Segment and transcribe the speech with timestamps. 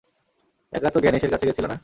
[0.73, 1.77] একা তো গ্যানেশ এর কাছে গেছিলা না?